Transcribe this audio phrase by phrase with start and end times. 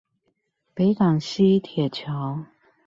[0.73, 2.45] 北港溪鐵橋